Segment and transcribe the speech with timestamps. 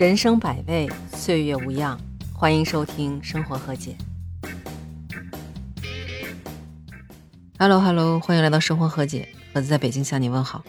[0.00, 2.00] 人生百味，岁月无恙。
[2.32, 3.94] 欢迎收听《生活和解》。
[7.58, 10.64] Hello Hello，欢迎来到《生活和解》，盒子在北京向你问好。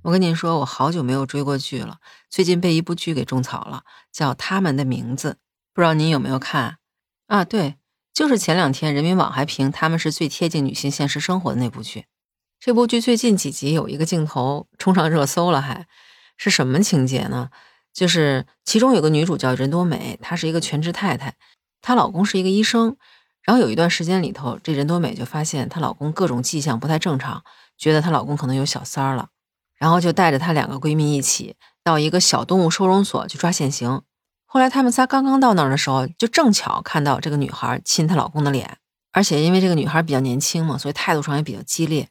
[0.00, 1.98] 我跟您说，我好久没有追过剧了，
[2.30, 5.32] 最近被一部剧给种草了，叫《他们的名字》，
[5.74, 6.78] 不知道您有没有看
[7.26, 7.44] 啊？
[7.44, 7.74] 对，
[8.14, 12.06] 就是前两天人民网还评他们是最贴近女性现实生活的那部剧。
[12.58, 15.86] 这部剧最近几集有一个镜头冲上热搜了，还
[16.38, 17.50] 是什么情节呢？
[17.96, 21.34] 就是其中有个女主叫任多美，她是一个全职太太，
[21.80, 22.94] 她老公是一个医生。
[23.42, 27.42] 然后有一段时间里头，这任多美就发现她老公各种迹象不太正常，
[27.78, 29.28] 觉得她老公可能有小三儿了，
[29.78, 34.02] 然后就带着她两个闺蜜一起到一个小动物收容所去抓现行。
[34.44, 38.76] 后来他们仨刚刚到那儿的时候，就正巧看到这个女孩亲她老公的脸，
[39.12, 42.08] 而且因为这个女孩比较年轻嘛，所以态度上也比较激烈。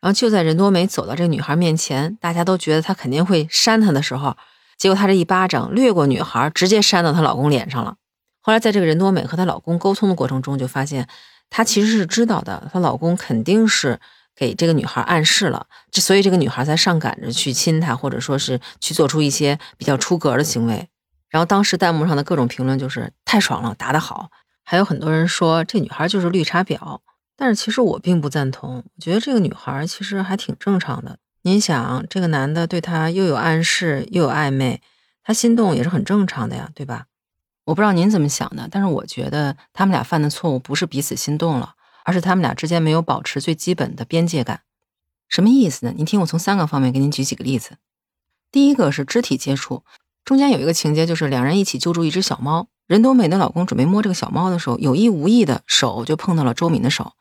[0.00, 4.36] 然后就在任多美走到这个女孩面前，大家都觉得她肯定会扇她的时候。
[4.84, 7.96] 结果她这一巴掌掠过女孩，直接扇到她老公脸上了。
[8.42, 11.08] 后来在这个任多美和她老公沟通的过程中，就发现
[11.48, 13.98] 她其实是知道的，她老公肯定是
[14.36, 20.86] 给这个女孩暗示了，这所以这个女孩才上赶着去亲她，或者说是去做出一些比较出格的行为。
[21.30, 24.28] 然后当时弹幕上的各种评论就是太爽了，打得好，
[24.64, 26.98] 还有很多人说这女孩就是绿茶婊。
[27.38, 31.16] 但是其实我并不赞同，我觉得这个女孩其实还挺正常的。
[31.46, 34.80] 您想，这个男的对她又有暗示又有暧昧，
[35.22, 37.04] 她心动也是很正常的呀，对吧？
[37.66, 41.74] 我不知道您怎么想的，但是我觉得他们俩犯的错误不是彼此心动了，
[42.06, 44.62] 而是他们俩之间没有保持最基本的边界感。
[45.28, 45.92] 什么意思呢？
[45.94, 47.76] 您听我从三个方面给您举几个例子。
[48.50, 49.84] 第一个是肢体接触，
[50.24, 57.12] 中间有一个情节就是两人一起救助一只小猫，任多美的老公准备摸这个小猫的时候，有意无意的手就碰到了周敏的手。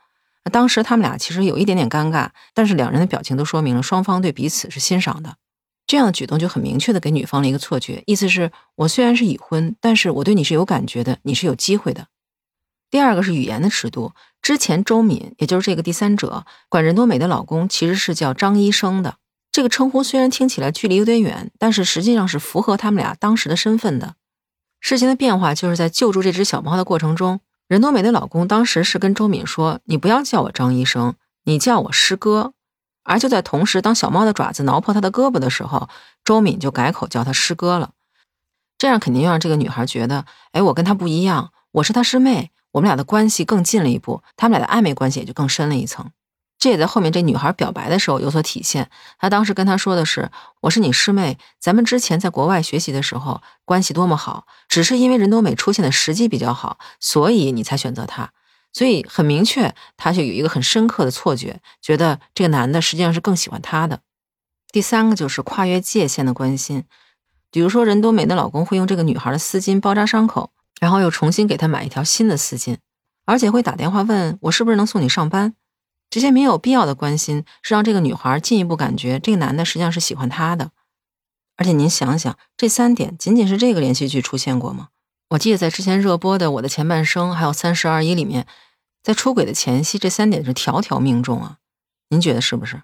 [0.46, 5.38] 那当时他们俩其实有一点点尴尬，但是两人的表情都说明了双方对彼此是欣赏的。
[5.86, 12.08] 这样的举动就很明确的给女方了一个错觉，意思是我虽然是已婚，但是我对你是有感觉的，你是有机会的。
[12.90, 19.16] 第二个是语言的尺度，之前周敏也就是这个第三者管任多美的老公其实是叫张医生的，
[19.52, 24.16] 这个称呼虽然听起来距离有点远，但是实际上是符合他们俩当时的身份的。
[24.80, 27.40] 事情的变化就是在救助这只小猫的过程中。
[27.74, 32.54] 任多美的老公当时是跟周敏说：“你不要叫我张医生，你叫我师哥。”
[33.02, 35.90] 而就在同时，当小猫的爪子挠破他的胳膊的时候，
[36.24, 37.94] 周敏就改口叫他师哥了。
[38.78, 46.12] 这样肯定让这个女孩觉得：“哎，我跟他不一样，我是他师妹，我们俩的关系更近了一步，他们俩的暧昧关系也就更深了一层。”
[46.64, 48.90] 这也在后面这女孩表白的时候有所体现。
[49.20, 50.32] 她当时跟他说的是
[50.64, 58.32] ：“我是你师妹，咱们之前在国外学习的时候关系多么好，只是因为任多美出现的时机比较好，所以你才选择他。
[58.72, 64.00] 所以很明确，她就有一个很深刻的错觉，觉得这个男的实际上是更喜欢她的。
[64.72, 66.86] 第三个就是跨越界限的关心，
[67.52, 72.78] 比如说任多美的老公会用这个女孩的丝巾包扎伤口，然后又重新给她买一条新的丝巾，
[73.26, 75.56] 而且会打电话问我是不是能送你上班。”
[76.14, 80.70] 这些没有必要的关心，是让这个女孩进一步感觉这个男的实际上是喜欢她的。
[81.56, 84.90] 而且您想想，这三点仅仅是这个连续剧出现过吗？
[85.30, 88.46] 我记得在之前热播的《我的前半生》还有《三十而已》里面，
[89.02, 91.58] 在出轨的前夕，这三点是条条命中啊。
[92.10, 92.84] 您觉得是不是？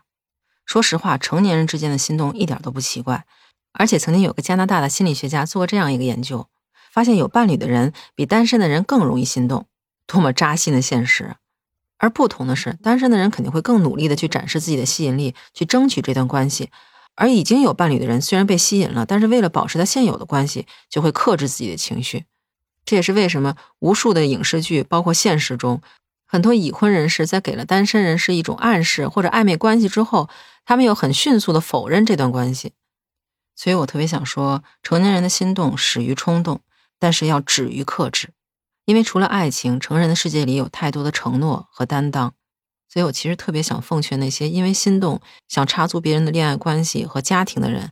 [0.65, 3.27] 说实话，成年人之间的心动一点都不奇怪。
[3.73, 6.47] 而且曾经有个加拿大的心理学家做过这样一个研究，
[6.91, 9.67] 发现有伴侣的人比单身的人更容易心动。
[10.07, 11.35] 多么扎心的现实！
[11.99, 16.69] 而不同的是，单身的人肯定会更努力的去展示自己的吸引力，去争取这段关系；
[17.15, 22.25] 而已经有伴侣的人，虽然被吸引了，但是为了保持他现有的关系，就会克制自己的情绪。
[22.85, 25.81] 这也是为什么无数的影视剧，包括现实中，
[26.25, 30.29] 很多已婚人士在给了单身人士一种暗示或者暧昧关系之后，
[30.65, 32.71] 他们又很迅速的否认这段关系。
[33.55, 36.61] 所以我特别想说，成年人的心动始于冲动，
[36.97, 38.29] 但是要止于克制。
[38.89, 42.33] 因为除了爱情，成人的世界里有太多的承诺和担当，
[42.91, 47.91] 所以我其实特别想奉劝那些因为心动想插足别人的恋爱关系和家庭的人。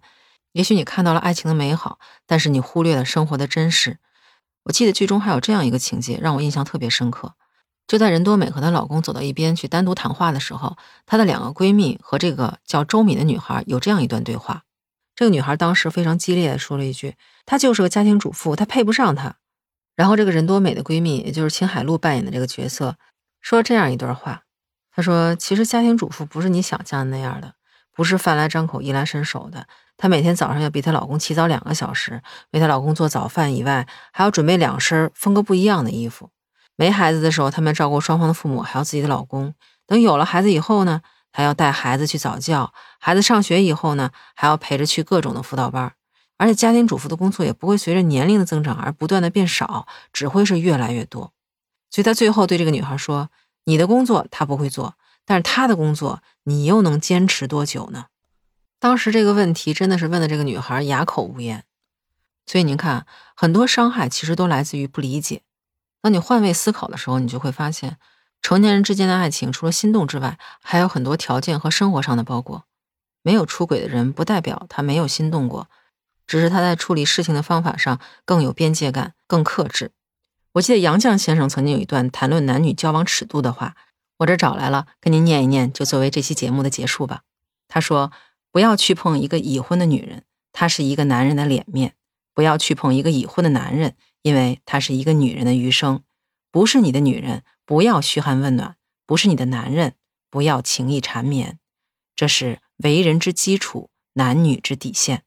[0.53, 3.99] 也许你看到了爱情的美好，但是你忽略了生活的真实。
[4.63, 7.35] 我记得剧中还有这样一个情节，让我印象特别深刻。
[7.85, 14.63] 就在任多美和她老公走到一边去单独谈话的时候，她的两个闺蜜和这个叫周敏的女孩有这样一段对话。
[15.15, 17.13] 这个女孩当时非常激烈的说了一句
[17.45, 19.35] ：“她就是个家庭主妇，她配不上他。”
[19.97, 22.95] 然后，这个任多美的闺蜜，也就是秦海璐扮演的这个角色，
[23.41, 24.43] 说这样一段话
[24.95, 27.55] ：“她说，其实家庭主妇不是你想象的那样的，
[27.93, 29.65] 不是饭来张口、衣来伸手的。
[29.97, 32.21] 她每天早上要比她老公起早两个小时，
[32.51, 36.29] 为她老公做早饭以外，还要准备两身风格不一样的衣服。
[36.75, 39.55] 没孩子的时候，他们照顾双方的父母，还有自己的老公。
[39.87, 41.01] 等有了孩子以后呢，
[41.31, 42.71] 还要带孩子去早教。
[42.99, 45.93] 孩子上学以后呢，还要陪着去各种的辅导班。
[46.37, 51.33] 而且家庭主妇的工作也不会随着年龄的增长而不断的变少，只会是越来越多。
[51.89, 53.29] 所以他最后对这个女孩说
[53.65, 54.95] ：“你的工作他不会做，
[55.25, 58.05] 但是他的工作你又能坚持多久呢？”
[58.79, 61.63] 当时这个问题真的是问的这个女孩哑口无言。
[62.45, 63.05] 所以您看，
[63.35, 65.41] 很多伤害其实都来自于不理解。
[66.01, 67.97] 当你换位思考的时候，你就会发现，
[68.41, 72.65] 成年人之间的爱情除了心动之外，还有很多条件和生活上的包裹。
[73.23, 75.67] 没有出轨的人，不代表他没有心动过，
[76.27, 79.91] 只是他在处理事情的方法上更有边界感、更克制。
[80.51, 83.75] 我记得杨绛先生曾经有一段谈论男女交往尺度的话，
[84.17, 87.21] 我这找来了，跟您念一念，就作为这期节目的结束吧。
[87.67, 88.11] 他说
[88.51, 91.91] ：“不要去碰一个已婚的女人，她是一个男人的脸面；
[92.33, 96.03] 不要去碰一个已婚的男人，因为他是一个女人的余生。
[96.51, 98.75] 不是你的女人，不要嘘寒问暖；
[99.05, 99.93] 不是你的男人，
[100.29, 101.59] 不要情意缠绵。
[102.15, 105.23] 这是。”为人之基础，男女之底线。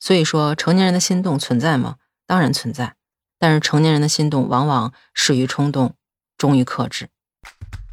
[0.00, 1.96] 所以说，成年人的心动存在吗？
[2.26, 2.94] 当然存在。
[3.38, 5.94] 但是，成年人的心动往往始于冲动，
[6.36, 7.08] 终于克制。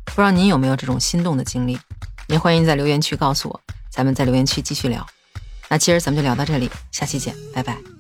[0.06, 1.80] 不知道您有没有这种心动的经历？
[2.28, 3.62] 也欢迎在留言区告诉我。
[3.92, 5.06] 咱们在留言区继续聊。
[5.70, 7.95] 那今儿咱们就聊到这里，下期见，拜拜。